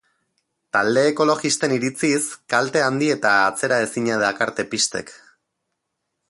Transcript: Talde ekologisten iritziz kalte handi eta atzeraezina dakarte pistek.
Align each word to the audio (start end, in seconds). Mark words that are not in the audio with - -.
Talde 0.77 1.01
ekologisten 1.09 1.75
iritziz 1.75 2.23
kalte 2.55 2.83
handi 2.87 3.11
eta 3.17 3.35
atzeraezina 3.51 4.19
dakarte 4.25 4.67
pistek. 4.73 5.15